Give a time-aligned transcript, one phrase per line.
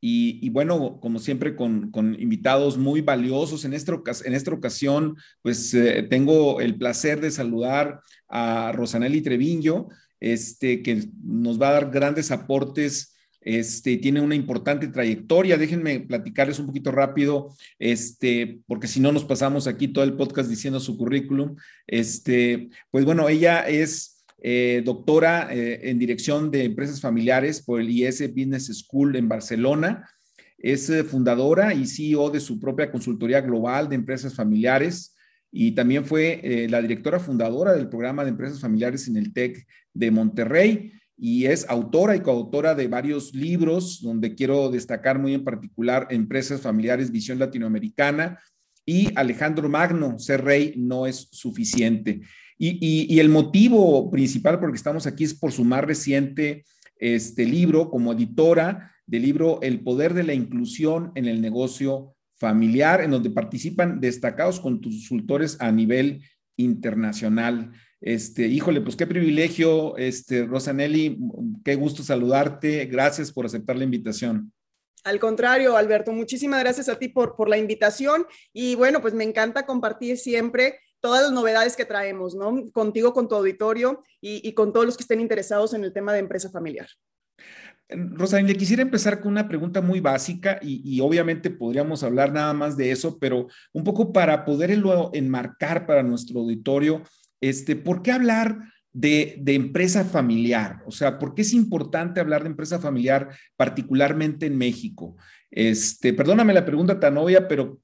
[0.00, 3.64] Y, bueno, como siempre, con, invitados muy valiosos.
[3.64, 9.88] En esta, en esta ocasión, pues eh, tengo el placer de saludar a Rosanelli Treviño,
[10.20, 13.14] este, que nos va a dar grandes aportes.
[13.40, 15.56] Este, tiene una importante trayectoria.
[15.56, 20.48] Déjenme platicarles un poquito rápido, este, porque si no nos pasamos aquí todo el podcast
[20.50, 21.56] diciendo su currículum.
[21.86, 27.90] Este, pues bueno, ella es eh, doctora eh, en dirección de empresas familiares por el
[27.90, 30.08] IS Business School en Barcelona.
[30.58, 35.14] Es eh, fundadora y CEO de su propia consultoría global de empresas familiares
[35.50, 40.10] y también fue la directora fundadora del programa de empresas familiares en el TEC de
[40.10, 46.08] Monterrey y es autora y coautora de varios libros donde quiero destacar muy en particular
[46.10, 48.38] Empresas Familiares Visión Latinoamericana
[48.84, 52.20] y Alejandro Magno, Ser Rey no es suficiente.
[52.58, 56.64] Y, el motivo principal por el que estamos aquí es por su más reciente
[56.98, 63.00] este libro como editora del libro El poder de la inclusión en el negocio familiar,
[63.02, 66.22] en donde participan destacados consultores a nivel
[66.56, 67.72] internacional.
[68.00, 71.18] Este, híjole, pues qué privilegio, este, Rosanelli,
[71.64, 72.86] qué gusto saludarte.
[72.86, 74.52] Gracias por aceptar la invitación.
[75.04, 79.22] Al contrario, Alberto, muchísimas gracias a ti por, por la invitación y bueno, pues me
[79.22, 82.64] encanta compartir siempre todas las novedades que traemos, ¿no?
[82.72, 86.20] Contigo, con tu auditorio y, con todos los que estén interesados en el tema de
[86.20, 86.88] empresa familiar.
[87.88, 92.90] Rosalina, quisiera empezar con una pregunta muy básica y, obviamente podríamos hablar nada más de
[92.90, 97.02] eso, pero un poco para poderlo enmarcar para nuestro auditorio,
[97.40, 98.58] este, ¿por qué hablar
[98.92, 100.82] de, de, empresa familiar?
[100.86, 105.16] O sea, ¿por qué es importante hablar de empresa familiar, particularmente en México?
[105.56, 107.80] Este, perdóname la pregunta tan obvia, pero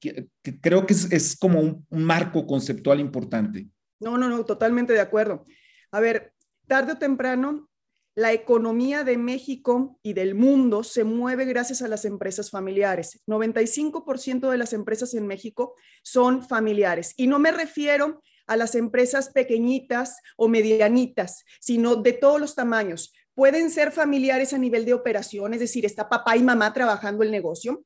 [0.61, 3.67] creo que es, como un, marco conceptual importante.
[3.99, 5.43] No, no, no, totalmente de acuerdo.
[5.91, 6.33] A ver,
[6.67, 7.67] tarde o temprano,
[8.13, 13.23] la economía de México y del mundo se mueve gracias a las empresas familiares.
[13.25, 15.73] 95% de las empresas en México
[16.03, 17.15] son familiares.
[17.17, 23.13] Y no me refiero a las empresas pequeñitas o medianitas, sino de todos los tamaños.
[23.35, 27.31] Pueden ser familiares a nivel de operación, es decir, está papá y mamá trabajando el
[27.31, 27.83] negocio.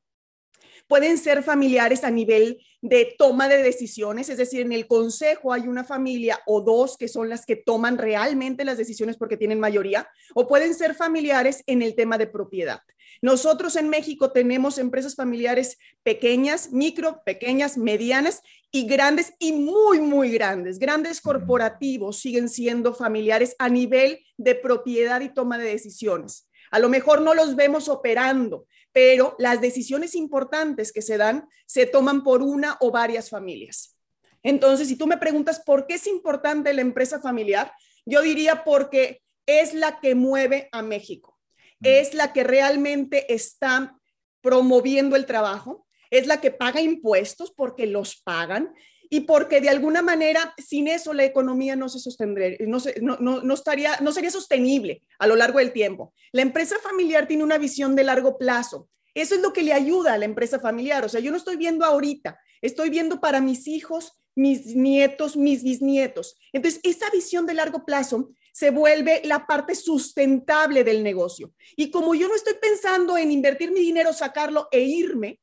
[0.86, 5.68] Pueden ser familiares a nivel de toma de decisiones, es decir, en el consejo hay
[5.68, 10.08] una familia o dos que son las que toman realmente las decisiones porque tienen mayoría,
[10.34, 12.80] o pueden ser familiares en el tema de propiedad.
[13.20, 20.30] Nosotros en México tenemos empresas familiares pequeñas, micro, pequeñas, medianas y grandes y muy, muy
[20.30, 20.78] grandes.
[20.78, 26.48] Grandes corporativos siguen siendo familiares a nivel de propiedad y toma de decisiones.
[26.70, 31.86] A lo mejor no los vemos operando, pero las decisiones importantes que se dan se
[31.86, 33.96] toman por una o varias familias.
[34.42, 37.72] Entonces, si tú me preguntas por qué es importante la empresa familiar,
[38.06, 41.37] yo diría porque es la que mueve a México
[41.82, 43.96] es la que realmente está
[44.40, 48.74] promoviendo el trabajo, es la que paga impuestos porque los pagan
[49.10, 52.78] y porque de alguna manera sin eso la economía no se sostendría, no,
[53.20, 56.12] no, estaría, no sería sostenible a lo largo del tiempo.
[56.32, 58.88] La empresa familiar tiene una visión de largo plazo.
[59.14, 61.04] Eso es lo que le ayuda a la empresa familiar.
[61.04, 65.64] O sea, yo no estoy viendo ahorita, estoy viendo para mis hijos, mis nietos, mis
[65.64, 66.38] bisnietos.
[66.52, 71.54] Entonces, esa visión de largo plazo se vuelve la parte sustentable del negocio.
[71.76, 75.38] Y como yo no estoy pensando en invertir mi dinero, sacarlo e irme,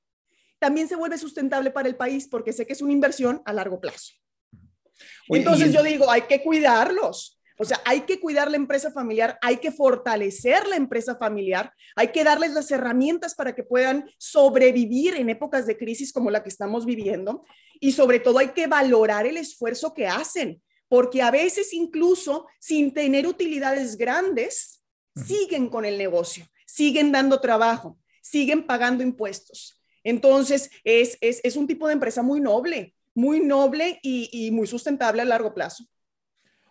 [0.60, 3.80] también se vuelve sustentable para el país porque sé que es una inversión a largo
[3.80, 4.16] plazo.
[5.30, 7.40] Entonces yo digo, hay que cuidarlos.
[7.58, 12.10] O sea, hay que cuidar la empresa familiar, hay que fortalecer la empresa familiar, hay
[12.10, 16.50] que darles las herramientas para que puedan sobrevivir en épocas de crisis como la que
[16.50, 17.46] estamos viviendo
[17.80, 22.94] y sobre todo hay que valorar el esfuerzo que hacen porque a veces incluso sin
[22.94, 24.84] tener utilidades grandes,
[25.16, 29.82] siguen con el negocio, siguen dando trabajo, siguen pagando impuestos.
[30.04, 35.26] Entonces, es, es, un tipo de empresa muy noble, muy noble y, muy sustentable a
[35.26, 35.84] largo plazo.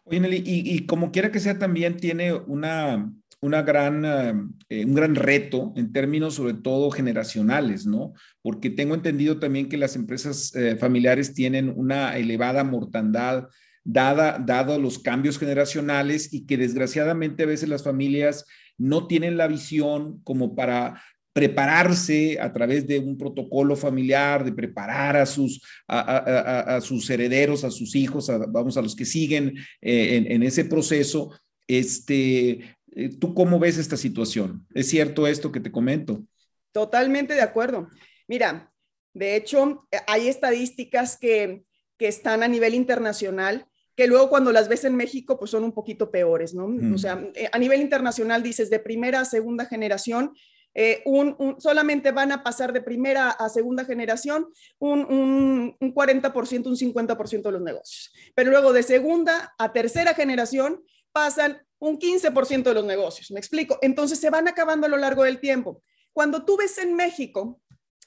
[0.05, 5.16] Oye, Nelly, y, como quiera que sea, también tiene una, una gran, eh, un gran
[5.16, 8.12] reto en términos sobre todo generacionales, ¿no?
[8.40, 13.49] Porque tengo entendido también que las empresas eh, familiares tienen una elevada mortandad
[13.84, 18.46] dada, dado los cambios generacionales y que desgraciadamente a veces las familias
[18.78, 21.00] no tienen la visión como para
[21.34, 27.72] prepararse a través de un protocolo familiar, de preparar a sus, a, sus herederos, a
[27.72, 31.37] sus hijos, vamos a los que siguen eh, en, ese proceso.
[31.66, 34.64] Este, eh, ¿Tú cómo ves esta situación?
[34.75, 36.25] ¿Es cierto esto que te comento?
[36.70, 37.88] Totalmente de acuerdo.
[38.28, 38.72] Mira,
[39.12, 41.64] de hecho, hay estadísticas que,
[41.98, 43.66] que están a nivel internacional
[43.96, 46.69] que luego cuando las ves en México, pues son un poquito peores, ¿no?
[46.94, 50.35] O sea, eh, a nivel internacional dices de primera a segunda generación,
[50.76, 54.49] eh, un, solamente van a pasar de primera a segunda generación
[54.79, 58.12] un, un, un 40%, un 50% de los negocios.
[58.35, 60.82] Pero luego de segunda a tercera generación
[61.12, 63.31] pasan un 15% de los negocios.
[63.31, 63.79] ¿Me explico?
[63.82, 65.82] Entonces se van acabando a lo largo del tiempo.
[66.12, 67.61] Cuando tú ves en México,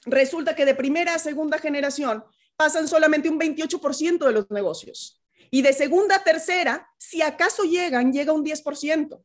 [0.04, 2.24] resulta que de primera a segunda generación
[2.56, 5.17] pasan solamente un 28% de los negocios.
[5.50, 9.22] Y de segunda a tercera, si acaso llegan, llega un 10%.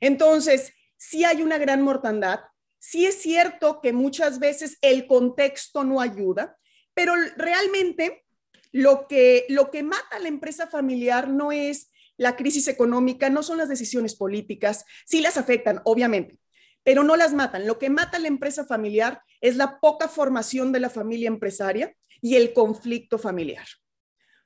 [0.00, 2.40] Entonces, si hay una gran mortandad,
[2.88, 6.56] Sí es cierto que muchas veces el contexto no ayuda,
[6.94, 8.24] pero realmente
[8.70, 13.42] lo que, lo que mata a la empresa familiar no es la crisis económica, no
[13.42, 16.38] son las decisiones políticas, sí las afectan, obviamente,
[16.84, 17.66] pero no las matan.
[17.66, 21.92] Lo que mata a la empresa familiar es la poca formación de la familia empresaria
[22.20, 23.66] y el conflicto familiar.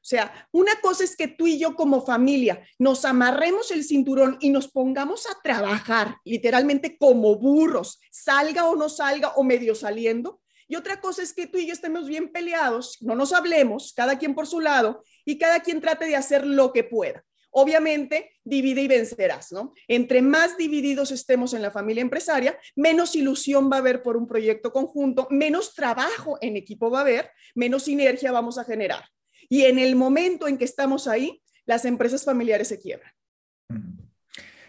[0.00, 4.38] O sea, una cosa es que tú y yo como familia nos amarremos el cinturón
[4.40, 10.40] y nos pongamos a trabajar literalmente como burros, salga o no salga o medio saliendo.
[10.68, 14.18] Y otra cosa es que tú y yo estemos bien peleados, no nos hablemos, cada
[14.18, 17.22] quien por su lado, y cada quien trate de hacer lo que pueda.
[17.50, 19.74] Obviamente, divide y vencerás, ¿no?
[19.88, 24.28] Entre más divididos estemos en la familia empresaria, menos ilusión va a haber por un
[24.28, 29.04] proyecto conjunto, menos trabajo en equipo va a haber, menos sinergia vamos a generar.
[29.50, 33.12] Y en el momento en que estamos ahí, las empresas familiares se quiebran.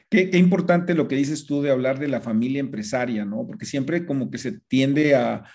[0.09, 3.45] Qué, importante lo que dices tú de hablar de la familia empresaria, ¿no?
[3.47, 5.45] Porque siempre como que se tiende a,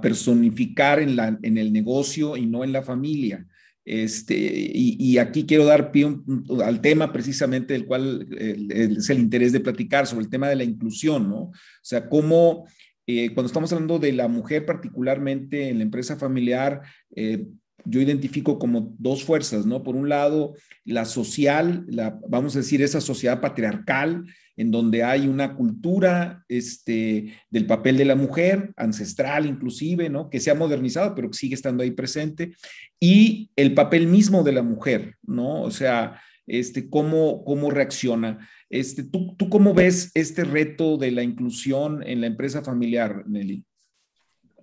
[0.00, 3.46] personificar en, la, en el negocio y no en la familia.
[3.84, 6.16] Este, y, aquí quiero dar pie
[6.64, 10.64] al tema precisamente del cual es el interés de platicar, sobre el tema de la
[10.64, 11.36] inclusión, ¿no?
[11.36, 11.52] O
[11.82, 12.66] sea, cómo
[13.06, 16.80] eh, cuando estamos hablando de la mujer particularmente en la empresa familiar,
[17.14, 17.46] eh,
[17.84, 19.82] yo identifico como dos fuerzas, ¿no?
[19.82, 24.24] Por un lado, la social, la, vamos a decir, esa sociedad patriarcal,
[24.56, 30.30] en donde hay una cultura este, del papel de la mujer, ancestral inclusive, ¿no?
[30.30, 32.54] Que se ha modernizado, pero que sigue estando ahí presente,
[32.98, 35.62] y el papel mismo de la mujer, ¿no?
[35.62, 38.48] O sea, este, cómo, cómo reacciona.
[38.70, 43.64] Este, ¿tú, ¿Tú cómo ves este reto de la inclusión en la empresa familiar, Nelly?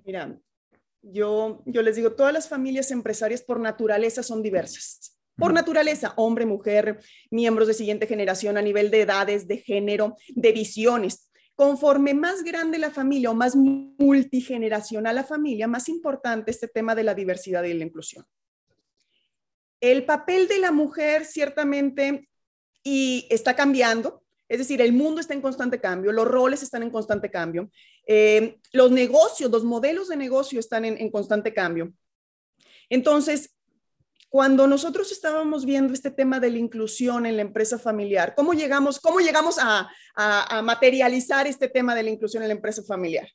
[0.05, 0.37] Mira,
[1.03, 5.19] yo, yo les digo, todas las familias empresarias por naturaleza son diversas.
[5.35, 10.51] Por naturaleza, hombre, mujer, miembros de siguiente generación a nivel de edades, de género, de
[10.51, 11.29] visiones.
[11.55, 17.03] Conforme más grande la familia o más multigeneracional la familia, más importante este tema de
[17.03, 18.25] la diversidad y la inclusión.
[19.79, 22.29] El papel de la mujer ciertamente
[22.83, 26.91] y está cambiando, es decir, el mundo está en constante cambio, los roles están en
[26.91, 27.71] constante cambio,
[28.05, 31.93] eh, los negocios, los modelos de negocio están en, constante cambio.
[32.89, 33.55] Entonces,
[34.29, 38.99] cuando nosotros estábamos viendo este tema de la inclusión en la empresa familiar, ¿cómo llegamos,
[38.99, 39.89] cómo llegamos a,
[40.63, 43.29] materializar este tema de la inclusión en la empresa familiar?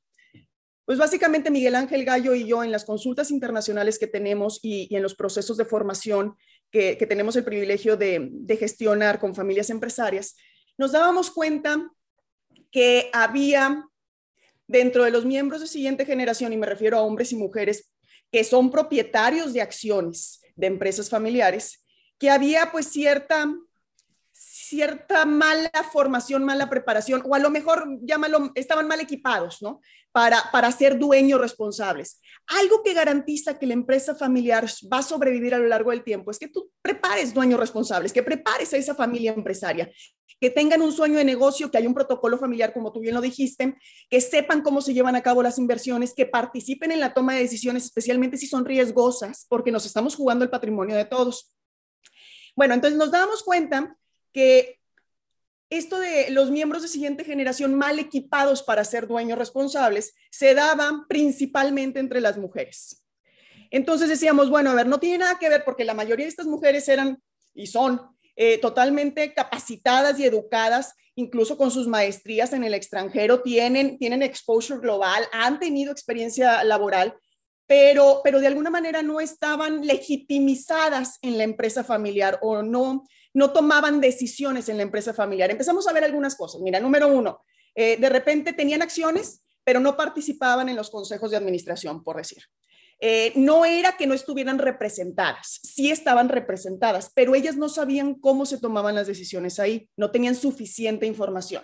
[0.85, 5.03] Pues básicamente Miguel Ángel Gallo y yo en las consultas internacionales que tenemos y, en
[5.03, 6.35] los procesos de formación
[6.71, 10.37] que, tenemos el privilegio de, de gestionar con familias empresarias,
[10.77, 11.91] nos dábamos cuenta
[12.71, 13.88] que había
[14.69, 17.91] dentro de los miembros de siguiente generación, y me refiero a hombres y mujeres
[18.31, 21.85] que son propietarios de acciones de empresas familiares,
[22.19, 23.53] que había pues cierta
[24.69, 29.81] cierta mala formación, mala preparación, o a lo mejor llámalo, estaban mal equipados, ¿no?
[30.13, 32.21] Para, para ser dueños responsables.
[32.47, 36.31] Algo que garantiza que la empresa familiar va a sobrevivir a lo largo del tiempo
[36.31, 39.91] es que tú prepares dueños responsables, que prepares a esa familia empresaria,
[40.41, 43.21] que tengan un sueño de negocio, que haya un protocolo familiar, como tú bien lo
[43.21, 43.77] dijiste,
[44.09, 47.41] que sepan cómo se llevan a cabo las inversiones, que participen en la toma de
[47.41, 51.55] decisiones, especialmente si son riesgosas, porque nos estamos jugando el patrimonio de todos.
[52.55, 53.97] Bueno, entonces nos damos cuenta
[54.33, 54.79] que
[55.71, 61.07] esto de los miembros de siguiente generación mal equipados para ser dueños responsables se daban
[61.09, 63.05] principalmente entre las mujeres.
[63.71, 66.47] Entonces decíamos, bueno, a ver, no tiene nada que ver porque la mayoría de estas
[66.47, 67.23] mujeres eran
[67.55, 68.01] y son
[68.37, 74.81] eh, totalmente capacitadas y educadas, incluso con sus maestrías en el extranjero, tienen, tienen exposure
[74.81, 77.15] global, han tenido experiencia laboral,
[77.67, 83.05] pero, pero de alguna manera no estaban legitimizadas en la empresa familiar o no,
[83.39, 85.49] no tomaban decisiones en la empresa familiar.
[85.49, 86.61] Empezamos a ver algunas cosas.
[86.61, 91.37] Mira, número uno, eh, de repente tenían acciones, pero no participaban en los consejos de
[91.37, 92.43] administración, por decir.
[93.01, 98.45] Eh, no era que no estuvieran representadas, sí estaban representadas, pero ellas no sabían cómo
[98.45, 101.63] se tomaban las decisiones ahí, no tenían suficiente información.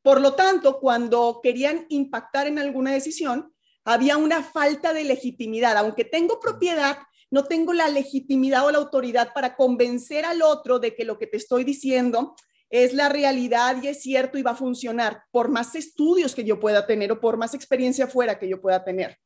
[0.00, 3.52] Por lo tanto, cuando querían impactar en alguna decisión,
[3.84, 5.76] había una falta de legitimidad.
[5.76, 6.96] Aunque tengo propiedad,
[7.34, 11.26] no tengo la legitimidad o la autoridad para convencer al otro de que lo que
[11.26, 12.36] te estoy diciendo
[12.70, 16.60] es la realidad y es cierto y va a funcionar, por más estudios que yo
[16.60, 19.18] pueda tener o por más experiencia fuera que yo pueda tener.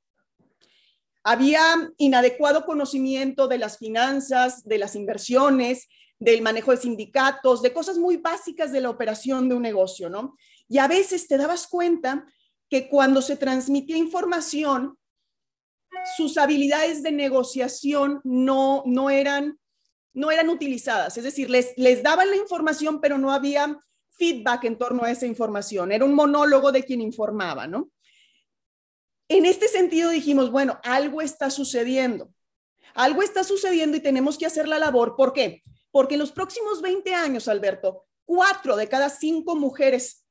[1.23, 1.61] Había
[1.99, 5.87] inadecuado conocimiento de las finanzas, de las inversiones,
[6.19, 10.35] del manejo de sindicatos, de cosas muy básicas de la operación de un negocio, ¿no?
[10.67, 12.25] Y a veces te dabas cuenta
[12.71, 14.97] que cuando se transmitía información,
[16.17, 19.59] sus habilidades de negociación no, no, eran,
[20.13, 21.17] no eran utilizadas.
[21.17, 23.79] Es decir, les, les daban la información, pero no había
[24.11, 25.93] feedback en torno a esa información.
[25.93, 27.91] Era un monólogo de quien informaba, ¿no?
[29.29, 32.33] En este sentido dijimos, bueno, algo está sucediendo.
[32.95, 35.15] Algo está sucediendo y tenemos que hacer la labor.
[35.17, 35.63] ¿Por qué?
[35.91, 40.25] Porque en los próximos 20 años, Alberto, cuatro de cada cinco mujeres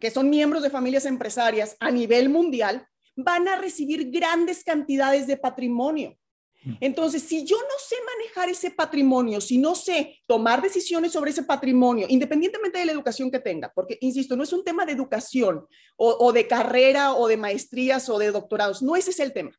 [0.00, 5.36] que son miembros de familias empresarias a nivel mundial van a recibir grandes cantidades de
[5.36, 6.16] patrimonio.
[6.64, 6.74] Mm.
[6.80, 11.42] Entonces, si yo no sé manejar ese patrimonio, si no sé tomar decisiones sobre ese
[11.42, 15.66] patrimonio, independientemente de la educación que tenga, porque, insisto, no es un tema de educación
[15.96, 19.52] o, de carrera o de maestrías o de doctorados, no ese es el tema.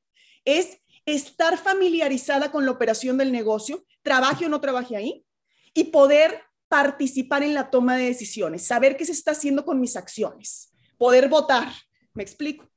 [0.45, 5.25] Es estar familiarizada con la operación del negocio, trabaje o no trabaje ahí,
[5.74, 9.95] y poder participar en la toma de decisiones, saber qué se está haciendo con mis
[9.95, 11.72] acciones, poder votar.
[12.13, 12.73] ¿Me explico?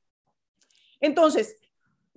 [0.99, 1.57] Entonces,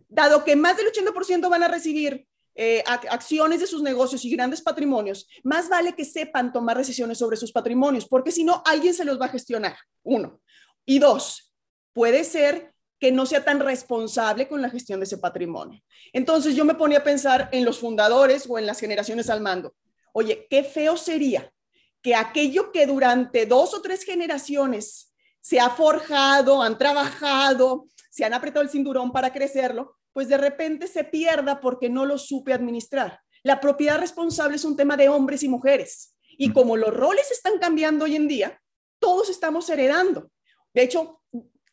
[0.08, 4.60] dado que más del 80% van a recibir eh, acciones de sus negocios y grandes
[4.60, 9.04] patrimonios, más vale que sepan tomar decisiones sobre sus patrimonios, porque si no, alguien se
[9.04, 10.40] los va a gestionar, uno.
[10.84, 11.52] Y dos,
[11.92, 15.82] puede ser que no sea tan responsable con la gestión de ese patrimonio.
[16.12, 19.74] Entonces yo me ponía a pensar en los fundadores o en las generaciones al mando.
[20.12, 21.50] Oye, qué feo sería
[22.02, 28.34] que aquello que durante dos o tres generaciones se ha forjado, han trabajado, se han
[28.34, 33.20] apretado el cinturón para crecerlo, pues de repente se pierda porque no lo supe administrar.
[33.42, 36.16] La propiedad responsable es un tema de hombres y mujeres.
[36.36, 38.60] Y como los roles están cambiando hoy en día,
[38.98, 40.30] todos estamos heredando.
[40.74, 41.22] De hecho,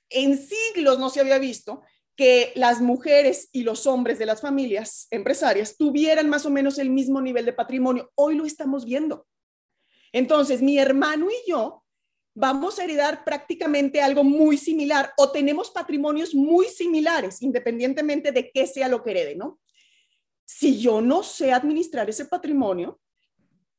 [0.09, 1.81] en siglos no se había visto
[2.15, 6.89] que las mujeres y los hombres de las familias empresarias tuvieran más o menos el
[6.89, 8.11] mismo nivel de patrimonio.
[8.15, 9.27] Hoy lo estamos viendo.
[10.11, 11.83] Entonces, mi hermano y yo
[12.39, 18.67] vamos a heredar prácticamente algo muy similar o tenemos patrimonios muy similares, independientemente de qué
[18.67, 19.59] sea lo que herede, ¿no?
[20.45, 23.01] Si yo no sé administrar ese patrimonio,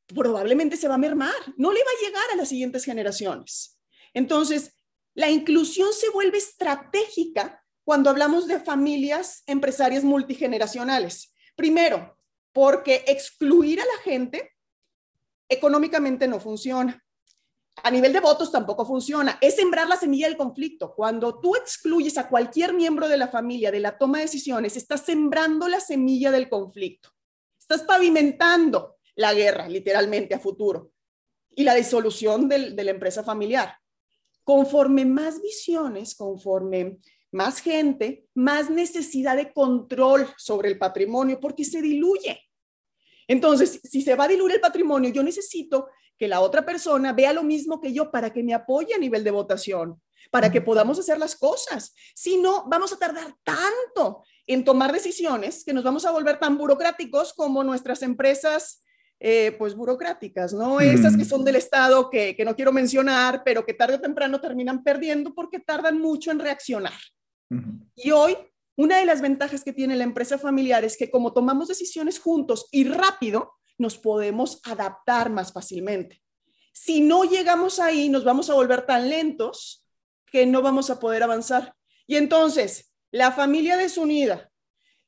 [0.09, 3.79] probablemente se va a mermar, no le va a llegar a las siguientes generaciones.
[4.13, 4.75] Entonces,
[5.15, 11.33] la inclusión se vuelve estratégica cuando hablamos de familias empresarias multigeneracionales.
[11.55, 12.19] Primero,
[12.53, 14.51] porque excluir a la gente
[15.49, 17.05] económicamente no funciona
[17.83, 19.39] a nivel de votos tampoco funciona.
[19.41, 20.95] Es sembrar la semilla del conflicto.
[20.95, 25.03] Cuando tú excluyes a cualquier miembro de la familia de la toma de decisiones, estás
[25.03, 27.11] sembrando la semilla del conflicto.
[27.59, 30.93] Estás pavimentando la guerra, literalmente, a futuro.
[31.51, 33.75] Y la disolución de la empresa familiar.
[34.45, 36.99] Conforme más visiones, conforme
[37.31, 42.48] más gente, más necesidad de control sobre el patrimonio, porque se diluye.
[43.29, 47.33] Entonces, si se va a diluir el patrimonio, yo necesito que la otra persona vea
[47.33, 50.99] lo mismo que yo para que me apoye a nivel de votación, para que podamos
[50.99, 51.95] hacer las cosas.
[52.15, 56.59] Si no, vamos a tardar tanto en tomar decisiones que nos vamos a volver tan
[56.59, 58.83] burocráticos como nuestras empresas,
[59.21, 60.81] eh, pues burocráticas, ¿no?
[60.81, 64.41] Esas que son del Estado que, que, no quiero mencionar, pero que tarde o temprano
[64.41, 66.95] terminan perdiendo porque tardan mucho en reaccionar.
[67.95, 68.37] Y hoy,
[68.79, 72.69] una de las ventajas que tiene la empresa familiar es que como tomamos decisiones juntos
[72.71, 76.23] y rápido, nos podemos adaptar más fácilmente.
[76.73, 79.85] Si no llegamos ahí, nos vamos a volver tan lentos
[80.27, 81.75] que no vamos a poder avanzar.
[82.07, 84.49] Y entonces, la familia desunida,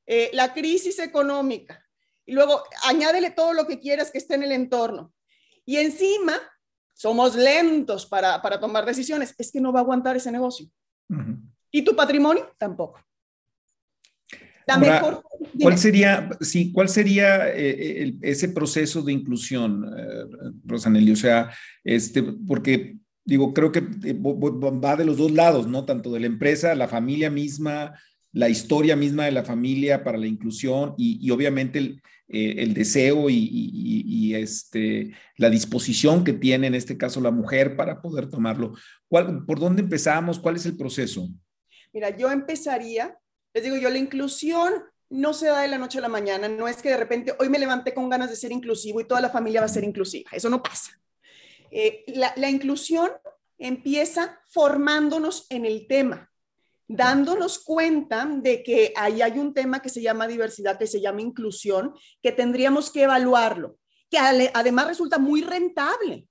[0.05, 1.81] eh, la crisis económica,
[2.27, 5.12] y luego añádele todo lo que quieras que esté en el entorno.
[5.65, 6.35] Y encima,
[6.93, 9.33] somos lentos para, tomar decisiones.
[9.39, 10.67] Es que no va a aguantar ese negocio.
[11.71, 13.00] Y tu patrimonio tampoco.
[15.61, 20.25] ¿Cuál sería, sí, cuál sería eh, ese proceso de inclusión, eh,
[20.65, 21.12] Rosanelli?
[21.12, 21.50] O sea,
[21.85, 25.85] este, porque digo, creo que eh, va de los dos lados, ¿no?
[25.85, 27.95] Tanto de la empresa, la familia misma,
[28.33, 33.49] la historia misma de la familia para la inclusión y, obviamente el, el deseo y,
[33.53, 38.75] y, este, la disposición que tiene en este caso la mujer para poder tomarlo.
[39.09, 40.39] ¿Cuál, ¿Por dónde empezamos?
[40.39, 41.29] ¿Cuál es el proceso?
[41.93, 43.19] Mira, yo empezaría,
[43.52, 44.73] les digo yo, la inclusión
[45.09, 47.49] no se da de la noche a la mañana, no es que de repente hoy
[47.49, 50.30] me levanté con ganas de ser inclusivo y toda la familia va a ser inclusiva,
[50.33, 50.92] eso no pasa.
[51.71, 53.11] Eh, la, la inclusión
[53.59, 56.30] empieza formándonos en el tema,
[56.87, 61.23] dándonos cuenta de que ahí hay un tema que se llama diversidad, que se llama
[61.23, 63.78] inclusión, que tendríamos que evaluarlo,
[64.11, 66.26] que además resulta muy rentable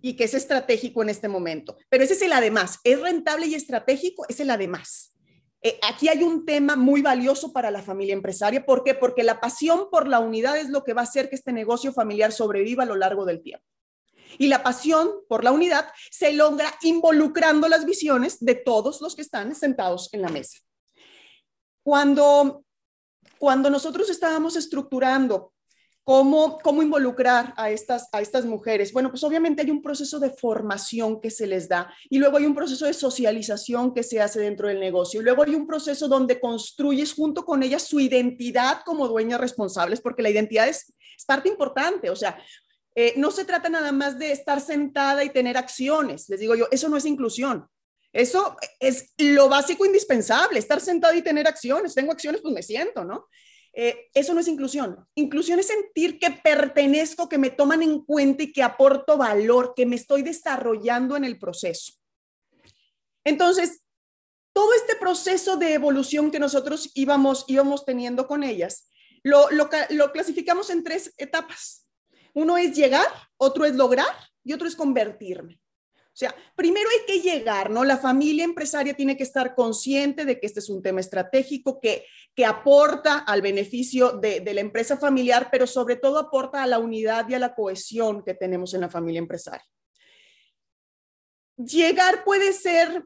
[0.00, 1.76] y que es estratégico en este momento.
[1.88, 5.09] Pero ese es el además, es rentable y estratégico, es el además.
[5.62, 8.64] Eh, aquí hay un tema muy valioso para la familia empresaria.
[8.64, 8.94] ¿Por qué?
[8.94, 11.92] Porque la pasión por la unidad es lo que va a hacer que este negocio
[11.92, 13.66] familiar sobreviva a lo largo del tiempo.
[14.38, 19.22] Y la pasión por la unidad se logra involucrando las visiones de todos los que
[19.22, 20.58] están sentados en la mesa.
[21.82, 22.64] Cuando,
[23.38, 25.52] cuando nosotros estábamos estructurando
[26.02, 28.92] ¿Cómo, ¿Cómo, involucrar a estas, a estas mujeres?
[28.92, 32.46] Bueno, pues obviamente hay un proceso de formación que se les da y luego hay
[32.46, 36.08] un proceso de socialización que se hace dentro del negocio y luego hay un proceso
[36.08, 41.24] donde construyes junto con ellas su identidad como dueñas responsables, porque la identidad es, es
[41.24, 42.42] parte importante, o sea,
[42.94, 46.66] eh, no se trata nada más de estar sentada y tener acciones, les digo yo,
[46.70, 47.68] eso no es inclusión.
[48.12, 51.94] Eso es lo básico indispensable, estar sentada y tener acciones.
[51.94, 53.28] Tengo acciones, pues me siento, ¿no?
[53.72, 55.06] Eh, eso no es inclusión.
[55.14, 59.86] Inclusión es sentir que pertenezco, que me toman en cuenta y que aporto valor, que
[59.86, 61.92] me estoy desarrollando en el proceso.
[63.24, 63.82] Entonces,
[64.52, 68.88] todo este proceso de evolución que nosotros íbamos, íbamos teniendo con ellas,
[69.22, 71.86] lo, lo clasificamos en tres etapas.
[72.34, 75.59] Uno es llegar, otro es lograr y otro es convertirme.
[76.12, 77.84] O sea, primero hay que llegar, ¿no?
[77.84, 82.04] La familia empresaria tiene que estar consciente de que este es un tema estratégico que,
[82.34, 86.78] que aporta al beneficio de, de la empresa familiar, pero sobre todo aporta a la
[86.78, 89.64] unidad y a la cohesión que tenemos en la familia empresaria.
[91.56, 93.04] Llegar puede ser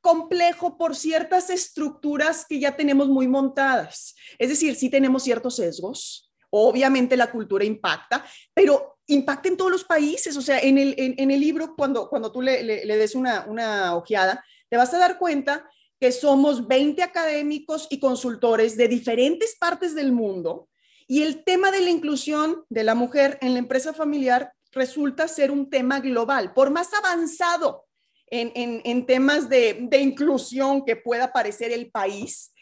[0.00, 4.14] complejo por ciertas estructuras que ya tenemos muy montadas.
[4.38, 9.84] Es decir, sí tenemos ciertos sesgos, obviamente la cultura impacta, pero impacta en todos los
[9.84, 10.36] países.
[10.36, 14.76] O sea, en el, libro, cuando, cuando tú le, le, des una, una ojeada, te
[14.76, 15.68] vas a dar cuenta
[15.98, 20.68] que somos 20 académicos y consultores de diferentes partes del mundo
[21.06, 25.50] y el tema de la inclusión de la mujer en la empresa familiar resulta ser
[25.50, 26.54] un tema global.
[26.54, 27.84] Por más avanzado
[28.28, 32.52] en, en, en temas de, de, inclusión que pueda parecer el país,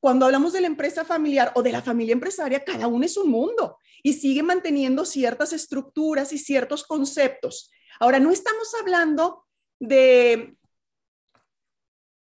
[0.00, 3.30] cuando hablamos de la empresa familiar o de la familia empresaria, cada uno es un
[3.30, 7.70] mundo y sigue manteniendo ciertas estructuras y ciertos conceptos.
[8.00, 9.44] Ahora, no estamos hablando
[9.80, 10.56] de,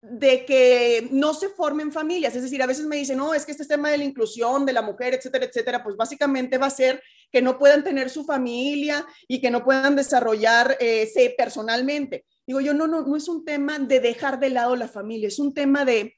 [0.01, 3.51] de que no se formen familias, es decir, a veces me dicen, no, es que
[3.51, 7.01] este tema de la inclusión de la mujer, etcétera, etcétera, pues básicamente va a ser
[7.31, 12.25] que no puedan tener su familia y que no puedan desarrollarse personalmente.
[12.45, 15.39] Digo yo, no, no, no es un tema de dejar de lado la familia, es
[15.39, 16.15] un tema de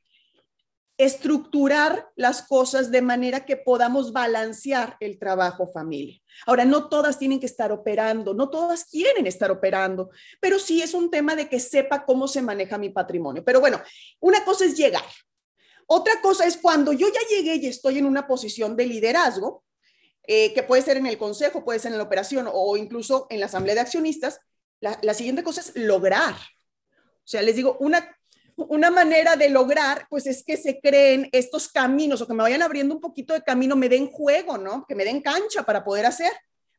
[1.00, 6.20] estructurar las cosas de manera que podamos balancear el trabajo familia.
[6.46, 10.10] Ahora, no todas tienen que estar operando, no todas quieren estar operando,
[10.42, 13.46] pero sí es un tema de que sepa cómo se maneja mi patrimonio.
[13.46, 13.82] Pero bueno,
[14.20, 15.06] una cosa es llegar.
[15.88, 19.64] Otra cosa es cuando yo ya llegué y estoy en una posición de liderazgo,
[20.28, 23.40] eh, que puede ser en el consejo, puede ser en la operación o incluso en
[23.40, 24.42] la asamblea de accionistas,
[24.82, 26.34] la, la siguiente cosa es lograr.
[26.36, 28.19] O sea, les digo, una
[28.68, 32.62] una manera de lograr, pues es que se creen estos caminos o que me vayan
[32.62, 34.86] abriendo un poquito de camino, me den juego, ¿no?
[34.88, 36.32] Que me den cancha para poder hacer.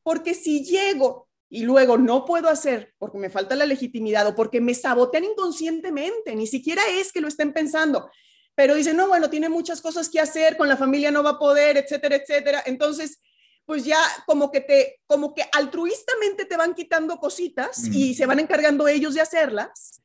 [0.03, 4.61] Porque si llego y luego no puedo hacer porque me falta la legitimidad o porque
[4.61, 8.09] me sabotean inconscientemente, ni siquiera es que lo estén pensando,
[8.55, 11.38] pero dicen, no, bueno, tiene muchas cosas que hacer, con la familia no va a
[11.38, 12.62] poder, etcétera, etcétera.
[12.66, 13.19] Entonces,
[13.64, 18.40] pues ya como que te, como que altruistamente te van quitando cositas y se van
[18.40, 20.01] encargando ellos de hacerlas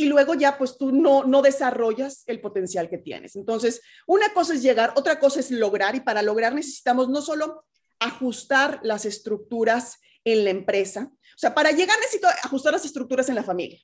[0.00, 3.36] y luego ya pues tú no, no desarrollas el potencial que tienes.
[3.36, 7.66] Entonces, una cosa es llegar, otra cosa es lograr y para lograr necesitamos no solo
[7.98, 13.34] ajustar las estructuras en la empresa, o sea, para llegar necesito ajustar las estructuras en
[13.34, 13.78] la familia.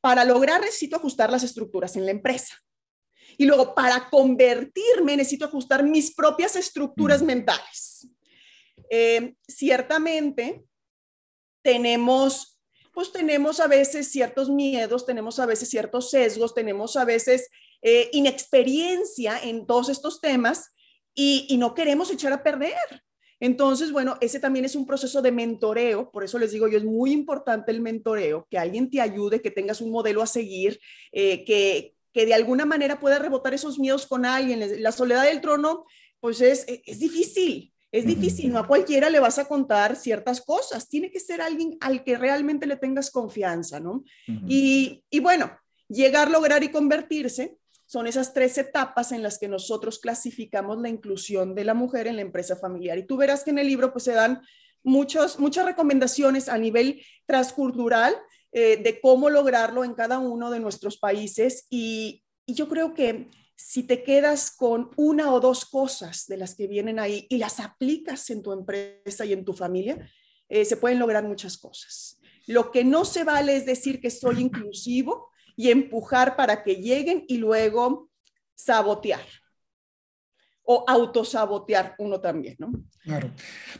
[0.00, 2.54] Para lograr necesito ajustar las estructuras en la empresa.
[3.36, 7.26] Y luego, para convertirme, necesito ajustar mis propias estructuras mm.
[7.26, 8.08] mentales.
[8.90, 10.64] Eh, ciertamente,
[11.62, 12.57] tenemos
[12.98, 17.48] pues tenemos a veces ciertos miedos, tenemos a veces ciertos sesgos, tenemos a veces
[17.80, 20.72] eh, inexperiencia en todos estos temas
[21.14, 22.74] y, no queremos echar a perder.
[23.38, 26.82] Entonces, bueno, ese también es un proceso de mentoreo, por eso les digo yo, es
[26.82, 30.80] muy importante el mentoreo, que alguien te ayude, que tengas un modelo a seguir,
[31.12, 34.82] eh, que, que de alguna manera pueda rebotar esos miedos con alguien.
[34.82, 35.84] La soledad del trono,
[36.18, 40.88] pues es, es difícil, es difícil, no a cualquiera le vas a contar ciertas cosas,
[40.88, 44.04] tiene que ser alguien al que realmente le tengas confianza, ¿no?
[44.46, 45.50] y, y, bueno,
[45.88, 51.54] llegar, lograr y convertirse, son esas tres etapas en las que nosotros clasificamos la inclusión
[51.54, 52.98] de la mujer en la empresa familiar.
[52.98, 54.42] Y tú verás que en el libro pues se dan
[54.82, 58.14] muchos, muchas recomendaciones a nivel transcultural
[58.52, 61.66] eh, de cómo lograrlo en cada uno de nuestros países.
[61.70, 66.54] Y, y yo creo que si te quedas con una o dos cosas de las
[66.54, 70.08] que vienen ahí y las aplicas en tu empresa y en tu familia,
[70.48, 72.20] eh, se pueden lograr muchas cosas.
[72.46, 77.24] Lo que no se vale es decir que soy inclusivo y empujar para que lleguen
[77.26, 78.08] y luego
[78.54, 79.26] sabotear
[80.70, 82.70] o autosabotear uno también, ¿no?
[83.02, 83.32] Claro,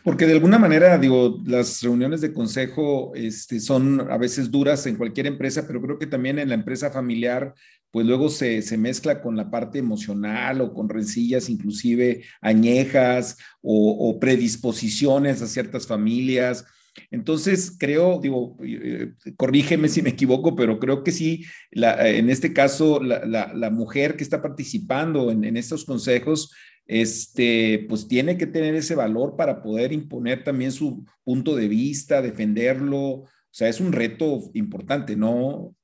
[0.02, 4.96] porque de alguna manera, digo, las reuniones de consejo este, son a veces duras en
[4.96, 7.54] cualquier empresa, pero creo que también en la empresa familiar,
[7.90, 14.18] pues luego se, se mezcla con la parte emocional o con rencillas inclusive añejas o,
[14.20, 16.64] predisposiciones a ciertas familias
[17.10, 23.00] entonces, creo, digo, eh, corrígeme si me equivoco, pero creo que sí, en este caso,
[23.00, 26.52] la, mujer que está participando en, estos consejos,
[26.86, 32.22] este, pues tiene que tener ese valor para poder imponer también su punto de vista,
[32.22, 33.00] defenderlo.
[33.00, 35.74] O sea, es un reto importante, ¿no?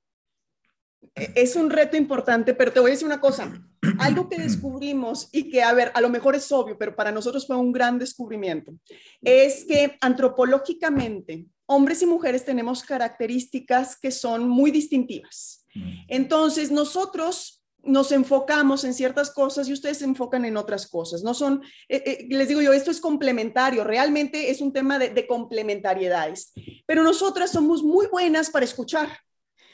[1.15, 3.53] E, es un reto importante, pero te voy a decir una cosa.
[3.99, 7.47] Algo que descubrimos y que, a ver, a lo mejor es obvio, pero para nosotros
[7.47, 8.73] fue un gran descubrimiento,
[9.23, 15.65] es que antropológicamente hombres y mujeres tenemos características que son muy distintivas.
[15.75, 15.91] Mm.
[16.09, 21.23] Entonces, nosotros nos enfocamos en ciertas cosas y ustedes se enfocan en otras cosas.
[21.23, 25.11] No son, eh, eh, les digo yo, esto es complementario, realmente es un tema de,
[25.11, 26.53] de complementariedades,
[26.87, 29.09] pero nosotras somos muy buenas para escuchar,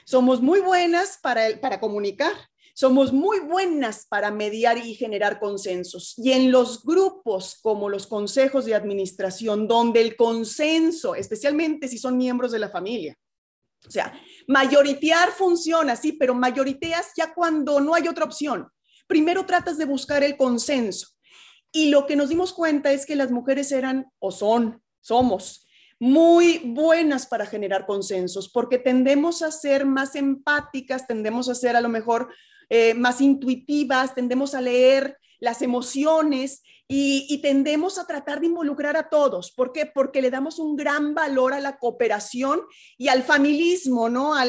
[0.05, 2.33] somos muy buenas para, para comunicar,
[2.75, 6.15] somos muy buenas para mediar y generar consensos.
[6.17, 12.17] Y en los grupos como los consejos de administración, donde el consenso, especialmente si son
[12.17, 13.17] miembros de la familia,
[13.87, 14.13] o sea,
[14.47, 18.69] mayoritear funciona, sí, pero mayoriteas ya cuando no hay otra opción.
[19.07, 21.09] Primero tratas de buscar el consenso.
[21.73, 25.67] Y lo que nos dimos cuenta es que las mujeres eran o son, somos
[26.01, 31.83] muy buenas para generar consensos, porque tendemos a ser más empáticas, tendemos a ser a
[31.83, 32.33] lo mejor
[32.71, 39.09] eh, más intuitivas, tendemos a leer las emociones y, tendemos a tratar de involucrar a
[39.09, 39.53] todos.
[39.53, 39.87] ¿Por qué?
[39.87, 42.63] Porque le damos un gran valor a la cooperación
[42.99, 44.35] y al familismo, ¿no?
[44.35, 44.45] A,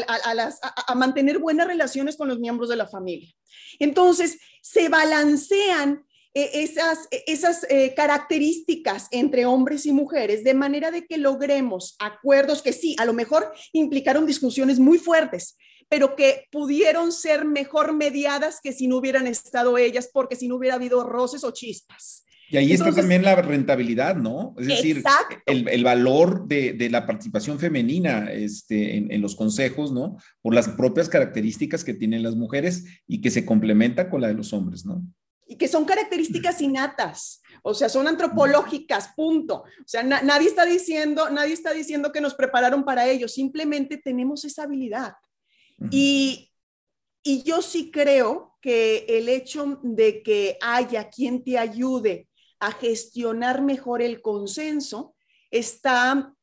[0.88, 3.32] a, mantener buenas relaciones con los miembros de la familia.
[3.78, 11.18] Entonces, se balancean esas, esas eh, características entre hombres y mujeres de manera de que
[11.18, 15.58] logremos acuerdos que sí, a lo mejor implicaron discusiones muy fuertes,
[15.90, 20.56] pero que pudieron ser mejor mediadas que si no hubieran estado ellas, porque si no
[20.56, 22.24] hubiera habido roces o chispas.
[22.50, 24.54] Y ahí está también la rentabilidad, ¿no?
[24.60, 25.02] Es decir,
[25.46, 30.18] el, el, valor de, de, la participación femenina este, en, en, los consejos, ¿no?
[30.42, 34.34] Por las propias características que tienen las mujeres y que se complementa con la de
[34.34, 35.02] los hombres, ¿no?
[35.52, 39.64] Y que son características innatas, o sea, son antropológicas, punto.
[39.64, 44.46] O sea, nadie, está diciendo, nadie está diciendo que nos prepararon para ello, simplemente tenemos
[44.46, 45.16] esa habilidad.
[45.92, 46.48] Y,
[47.44, 52.30] yo sí creo que el hecho de que haya quien te ayude
[52.62, 55.16] a gestionar mejor el consenso
[55.50, 56.34] está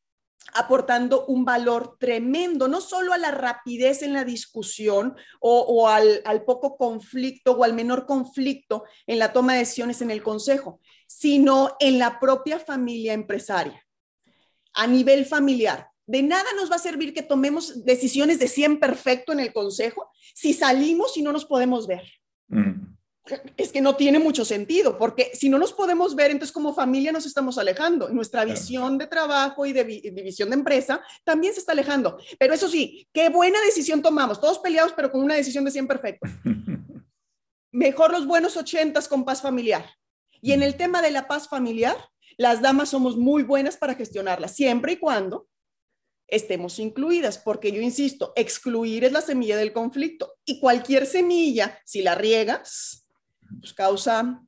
[0.54, 6.76] aportando un valor tremendo, no solo a la rapidez en la discusión o, al, poco
[6.76, 11.98] conflicto o al menor conflicto en la toma de decisiones en el consejo, sino en
[11.98, 13.84] la propia familia empresaria,
[14.74, 15.90] a nivel familiar.
[16.06, 20.10] De nada nos va a servir que tomemos decisiones de 100 perfecto en el consejo
[20.34, 22.02] si salimos y no nos podemos ver.
[23.56, 27.12] Es que no tiene mucho sentido, porque si no nos podemos ver, entonces como familia
[27.12, 28.08] nos estamos alejando.
[28.08, 32.18] Nuestra visión de trabajo y de, visión de empresa también se está alejando.
[32.38, 34.40] Pero eso sí, qué buena decisión tomamos.
[34.40, 36.28] Todos peleados, pero con una decisión de 100 perfecto.
[37.72, 39.84] Mejor los buenos ochentas con paz familiar.
[40.40, 41.96] Y en el tema de la paz familiar,
[42.36, 45.48] las damas somos muy buenas para gestionarla, siempre y cuando
[46.28, 52.02] estemos incluidas, porque yo insisto, excluir es la semilla del conflicto y cualquier semilla, si
[52.02, 53.07] la riegas,
[53.60, 54.42] pues causa,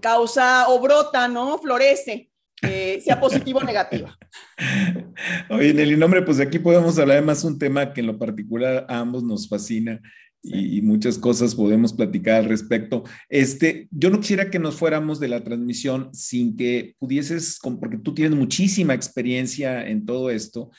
[0.00, 1.58] causa o brota, ¿no?
[1.58, 2.30] Florece,
[2.62, 4.16] eh, sea positiva o negativa.
[5.50, 8.86] Oye, Nelly, nombre, pues aquí podemos hablar de más un tema que en lo particular
[8.88, 10.00] a ambos nos fascina
[10.42, 13.04] y, muchas cosas podemos platicar al respecto.
[13.28, 18.14] Este, yo no quisiera que nos fuéramos de la transmisión sin que pudieses, porque tú
[18.14, 20.70] tienes muchísima experiencia en todo esto,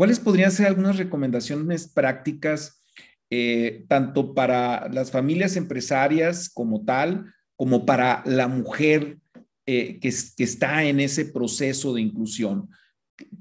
[0.00, 2.79] ¿Cuáles podrían ser algunas recomendaciones prácticas,
[3.30, 9.18] eh, tanto para las familias empresarias como tal, como para la mujer
[9.66, 12.68] eh, que, que, está en ese proceso de inclusión?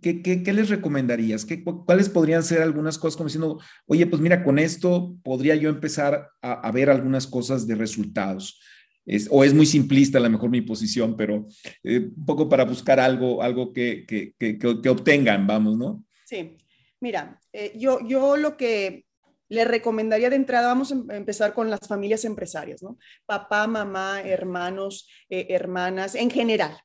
[0.01, 1.45] ¿qué, les recomendarías?
[1.45, 5.69] ¿Qué, ¿Cuáles podrían ser algunas cosas como diciendo, oye, pues mira, con esto podría yo
[5.69, 8.59] empezar a, ver algunas cosas de resultados?
[9.05, 11.47] Es, o es muy simplista a lo mejor mi posición, pero
[11.83, 16.03] eh, un poco para buscar algo, algo que, que, que, obtengan, vamos, ¿no?
[16.25, 16.57] Sí,
[16.99, 19.05] mira, eh, yo, yo lo que
[19.49, 22.97] le recomendaría de entrada, vamos a em, empezar con las familias empresarias, ¿no?
[23.25, 26.79] Papá, mamá, hermanos, eh, hermanas, en general.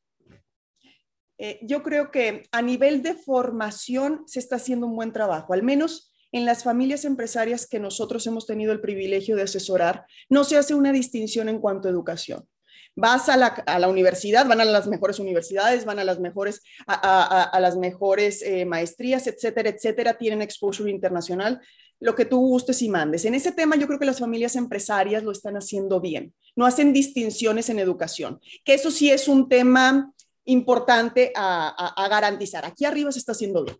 [1.38, 5.62] Eh, yo creo que a nivel de formación se está haciendo un buen trabajo, al
[5.62, 10.57] menos en las familias empresarias que nosotros hemos tenido el privilegio de asesorar, no se
[10.57, 12.48] hace una distinción en cuanto a educación.
[12.96, 17.77] Vas a la, universidad, van a las mejores universidades, van a las mejores, a, las
[17.77, 21.61] mejores eh, maestrías, etcétera, etcétera, tienen exposure internacional,
[22.00, 23.24] lo que tú gustes y mandes.
[23.24, 26.92] En ese tema yo creo que las familias empresarias lo están haciendo bien, no hacen
[26.92, 30.12] distinciones en educación, que eso sí es un tema
[30.44, 32.64] importante a, garantizar.
[32.64, 33.76] Aquí arriba se está haciendo bien.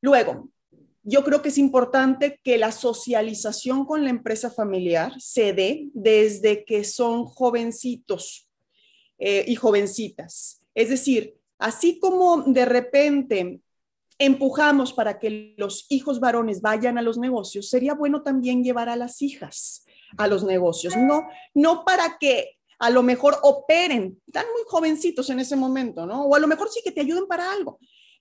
[0.00, 0.50] Luego,
[1.02, 6.64] yo creo que es importante que la socialización con la empresa familiar se dé desde
[6.64, 8.48] que son jovencitos
[9.18, 10.64] eh, y jovencitas.
[10.74, 13.60] Es decir, así como de repente
[14.18, 18.96] empujamos para que los hijos varones vayan a los negocios, sería bueno también llevar a
[18.96, 19.84] las hijas
[20.16, 25.40] a los negocios, no, no para que a lo mejor operen, están muy jovencitos en
[25.40, 26.24] ese momento, ¿no?
[26.24, 27.78] O a lo mejor sí que te ayuden para algo,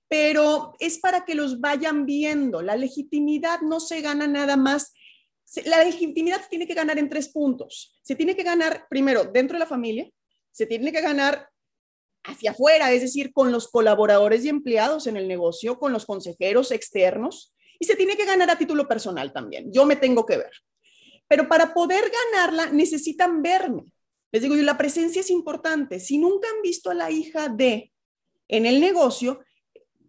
[0.07, 2.61] pero es para que los vayan viendo.
[2.61, 4.93] La legitimidad no se gana nada más.
[5.65, 7.99] La legitimidad se tiene que ganar en tres puntos.
[8.01, 10.09] Se tiene que ganar primero dentro de la familia,
[10.51, 11.49] se tiene que ganar
[12.23, 16.71] hacia afuera, es decir, con los colaboradores y empleados en el negocio, con los consejeros
[16.71, 19.71] externos, y se tiene que ganar a título personal también.
[19.71, 20.51] Yo me tengo que ver.
[21.27, 23.83] Pero para poder ganarla necesitan verme.
[24.31, 25.99] Les digo yo, la presencia es importante.
[25.99, 27.91] Si nunca han visto a la hija de
[28.47, 29.39] en el negocio,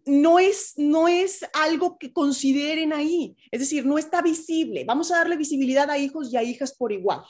[0.06, 3.36] no es, no es algo que consideren ahí.
[3.50, 4.84] Es decir, no está visible.
[4.84, 7.22] Vamos a darle visibilidad a hijos y a hijas por igual.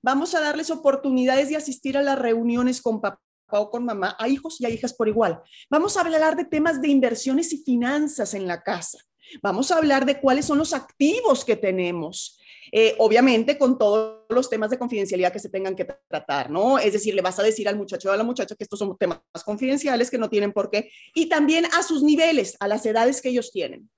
[0.00, 4.28] Vamos a darles oportunidades de asistir a las reuniones con papá o con mamá, a
[4.28, 5.40] hijos y a hijas por igual.
[5.70, 8.98] Vamos a hablar de temas de inversiones y finanzas en la casa.
[9.42, 12.38] Vamos a hablar de cuáles son los activos que tenemos.
[12.70, 16.78] Eh, obviamente con todos los temas de confidencialidad que se tengan que tratar, ¿no?
[16.78, 18.96] Es decir, le vas a decir al muchacho o a la muchacha que estos son
[18.98, 23.22] temas confidenciales que no tienen por qué, y también a sus niveles, a las edades
[23.22, 23.88] que ellos tienen.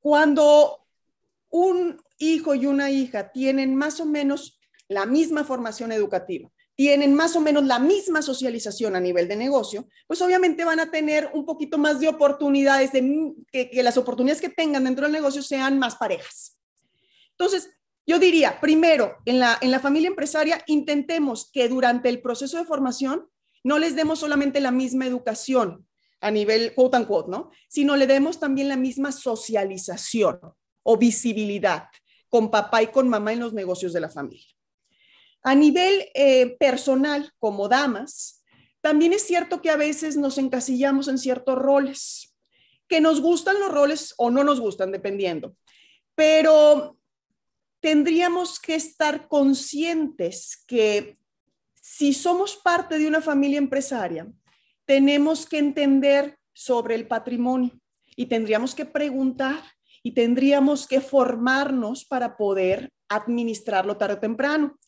[0.00, 0.86] Cuando
[1.50, 7.36] un hijo y una hija tienen más o menos la misma formación educativa, tienen más
[7.36, 11.46] o menos la misma socialización a nivel de negocio, pues obviamente van a tener un
[11.46, 15.96] poquito más de oportunidades, de, que, las oportunidades que tengan dentro del negocio sean más
[15.96, 16.58] parejas.
[17.30, 17.70] Entonces,
[18.06, 22.64] yo diría, primero, en la, en la familia empresaria, intentemos que durante el proceso de
[22.64, 23.28] formación
[23.62, 25.86] no les demos solamente la misma educación
[26.20, 27.50] a nivel quote unquote, ¿no?
[27.68, 30.40] Sino le demos también la misma socialización
[30.82, 31.88] o visibilidad
[32.28, 34.54] con papá y con mamá en los negocios de la familia.
[35.44, 38.42] A nivel eh, personal, como damas,
[38.80, 42.34] también es cierto que a veces nos encasillamos en ciertos roles,
[42.88, 45.54] que nos gustan los roles o no nos gustan, dependiendo.
[46.14, 46.98] Pero
[47.80, 51.18] tendríamos que estar conscientes que
[51.74, 54.26] si somos parte de una familia empresaria,
[54.86, 57.72] tenemos que entender sobre el patrimonio
[58.16, 59.62] y tendríamos que preguntar
[60.02, 64.78] y tendríamos que formarnos para poder administrarlo tarde o temprano.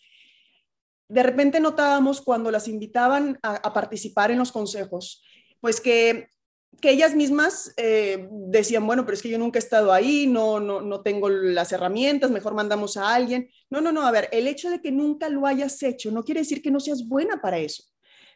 [1.09, 5.23] De repente notábamos cuando las invitaban a, participar en los consejos,
[5.61, 6.29] pues que
[6.81, 10.61] que ellas mismas eh, decían, bueno, pero es que yo nunca he estado ahí, no,
[10.61, 13.49] no, no tengo las herramientas, mejor mandamos a alguien.
[13.71, 16.40] No, no, no, a ver, el hecho de que nunca lo hayas hecho no quiere
[16.40, 17.85] decir que no seas buena para eso.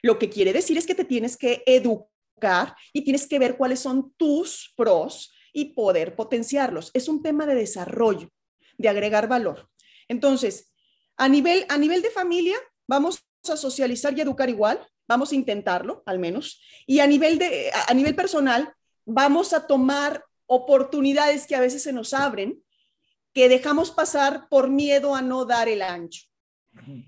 [0.03, 3.81] Lo que quiere decir es que te tienes que educar y tienes que ver cuáles
[3.81, 6.91] son tus pros y poder potenciarlos.
[6.95, 8.31] Es un tema de desarrollo,
[8.79, 9.69] de agregar valor.
[10.09, 10.70] Entonces,
[11.21, 12.57] a nivel, a nivel de familia,
[12.89, 17.71] vamos a socializar y educar igual, vamos a intentarlo al menos, y a nivel, de,
[17.89, 18.73] a nivel personal,
[19.05, 22.63] vamos a tomar oportunidades que a veces se nos abren,
[23.35, 26.25] que dejamos pasar por miedo a no dar el ancho.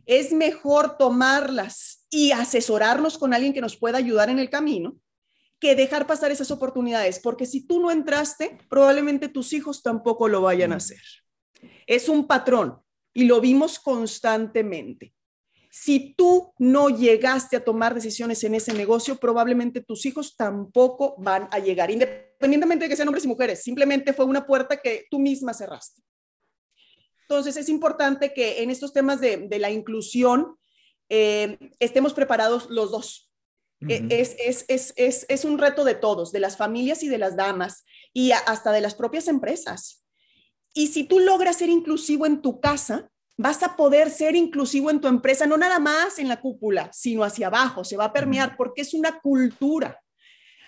[0.05, 4.99] Es mejor tomarlas y asesorarnos con alguien que nos pueda ayudar en el camino
[5.59, 10.43] que dejar pasar esas oportunidades, porque si tú no entraste, probablemente tus hijos tampoco lo
[10.43, 11.01] vayan a hacer.
[11.87, 12.83] Es un patrón
[13.15, 15.15] y lo vimos constantemente.
[15.71, 21.49] Si tú no llegaste a tomar decisiones en ese negocio, probablemente tus hijos tampoco van
[21.51, 23.63] a llegar, independientemente de que sean hombres y mujeres.
[23.63, 26.03] Simplemente fue una puerta que tú misma cerraste.
[27.23, 30.57] Entonces, es importante que en estos temas de, la inclusión
[31.09, 33.31] eh, estemos preparados los dos.
[33.89, 37.17] e, es, es, es, es, es un reto de todos, de las familias y de
[37.17, 40.02] las damas, y hasta de las propias empresas.
[40.75, 45.01] Y si tú logras ser inclusivo en tu casa, vas a poder ser inclusivo en
[45.01, 48.57] tu empresa, no nada más en la cúpula, sino hacia abajo, se va a permear
[48.57, 49.99] porque es una cultura.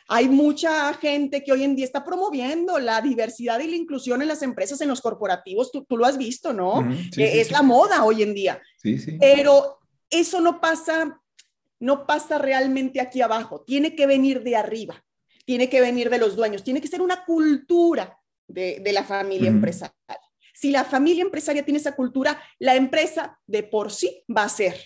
[0.07, 4.29] Hay mucha gente que hoy en día está promoviendo la diversidad y la inclusión en
[4.29, 6.87] las empresas, en los corporativos, tú, lo has visto, ¿no?
[7.17, 8.61] Eh, es la moda hoy en día.
[9.19, 9.79] Pero
[10.11, 11.19] eso no pasa,
[11.81, 15.03] no pasa realmente aquí abajo, tiene que venir de arriba,
[15.47, 20.19] tiene que venir de los dueños, tiene que ser una cultura de, la familia empresarial.
[20.53, 24.81] Si la familia empresaria tiene esa cultura, la empresa de por sí va a ser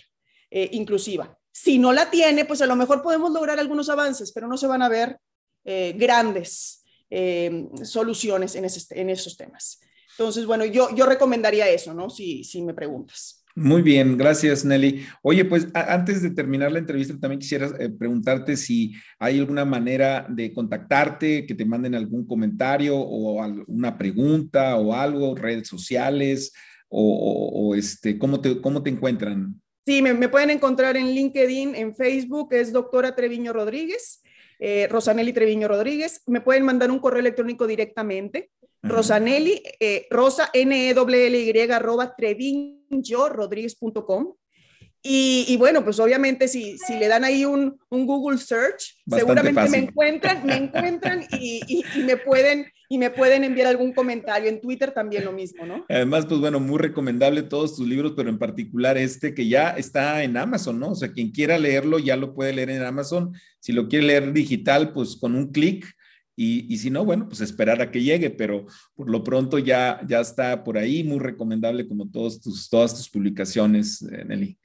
[0.49, 1.37] eh, inclusiva.
[1.51, 4.67] Si no la tiene, pues a lo mejor podemos lograr algunos avances, pero no se
[4.67, 5.19] van a ver
[5.65, 9.79] eh, grandes eh, soluciones en, en, esos temas.
[10.11, 12.09] Entonces, bueno, yo, yo recomendaría eso, ¿no?
[12.09, 13.38] Si, si me preguntas.
[13.59, 15.05] Muy bien, gracias Nelly.
[15.21, 20.25] Oye, pues antes de terminar la entrevista, también quisiera eh, preguntarte si hay alguna manera
[20.29, 26.53] de contactarte, que te manden algún comentario o alguna pregunta o algo, redes sociales
[26.87, 29.61] o, este, ¿cómo te, cómo te encuentran?
[29.85, 34.21] Sí, me, pueden encontrar en LinkedIn, en Facebook, es doctora Treviño Rodríguez,
[34.59, 36.23] eh, Rosanelli Treviño Rodríguez.
[36.27, 42.15] Me pueden mandar un correo electrónico directamente, Rosanelli, eh, rosa, n e l y arroba
[42.15, 44.33] treviñorodríguez.com.
[45.01, 49.69] Y, y, bueno, pues obviamente si, si le dan ahí un, un Google Search, seguramente
[49.69, 54.49] me encuentran, me encuentran y, y, me pueden, y me pueden enviar algún comentario.
[54.49, 55.85] En Twitter también lo mismo, ¿no?
[55.87, 60.21] Además, pues bueno, muy recomendable todos tus libros, pero en particular este que ya está
[60.21, 60.89] en Amazon, ¿no?
[60.89, 63.31] O sea, quien quiera leerlo ya lo puede leer en Amazon.
[63.61, 65.85] Si lo quiere leer digital, pues con un clic
[66.41, 70.21] y, si no, bueno, pues esperar a que llegue, pero por lo pronto ya, ya
[70.21, 74.57] está por ahí, muy recomendable como todos tus, todas tus publicaciones, eh, Nelly.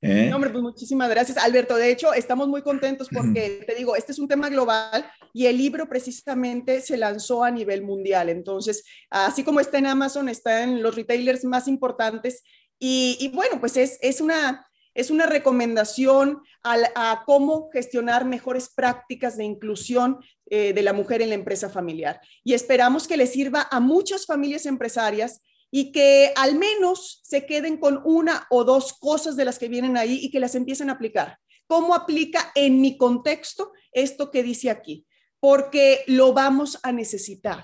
[0.00, 0.32] ¿Eh?
[0.32, 1.76] hombre, pues muchísimas gracias, Alberto.
[1.76, 5.58] De hecho, estamos muy contentos porque, te digo, este es un tema global y el
[5.58, 8.30] libro precisamente se lanzó a nivel mundial.
[8.30, 12.42] Entonces, así como está en Amazon, está en los retailers más importantes.
[12.78, 14.67] Y, y bueno, pues es, es una
[14.98, 20.18] es una recomendación a, cómo gestionar mejores prácticas de inclusión
[20.50, 22.20] eh, de la mujer en la empresa familiar.
[22.42, 27.76] Y esperamos que le sirva a muchas familias empresarias y que al menos se queden
[27.76, 30.94] con una o dos cosas de las que vienen ahí y que las empiecen a
[30.94, 31.38] aplicar.
[31.68, 35.06] ¿Cómo aplica en mi contexto esto que dice aquí?
[35.38, 37.62] Porque lo vamos a necesitar.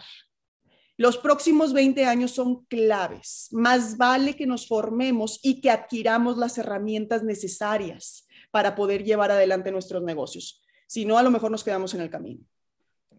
[0.96, 3.48] Los próximos 20 años son claves.
[3.50, 9.72] Más vale que nos formemos y que adquiramos las herramientas necesarias para poder llevar adelante
[9.72, 10.62] nuestros negocios.
[10.86, 12.40] Si no, a lo mejor nos quedamos en el camino.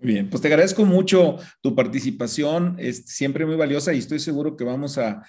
[0.01, 4.63] Bien, pues te agradezco mucho tu participación, es siempre muy valiosa y estoy seguro que
[4.63, 5.23] vamos a,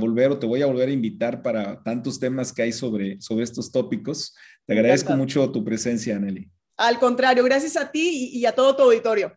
[0.00, 3.44] volver o te voy a volver a invitar para tantos temas que hay sobre, sobre
[3.44, 4.34] estos tópicos.
[4.66, 6.48] Te agradezco mucho tu presencia, Nelly.
[6.76, 9.36] Al contrario, gracias a ti y a todo tu auditorio.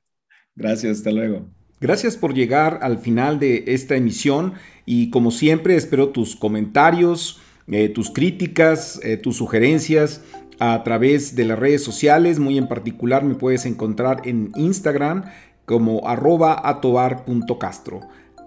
[0.56, 1.50] Gracias, hasta luego.
[1.82, 4.54] Gracias por llegar al final de esta emisión
[4.86, 10.22] y como siempre espero tus comentarios, eh, tus críticas, eh, tus sugerencias
[10.60, 12.38] a través de las redes sociales.
[12.38, 15.24] Muy en particular me puedes encontrar en Instagram
[15.66, 18.02] como arroba atobar.castro.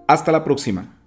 [0.07, 1.03] Hasta la próxima.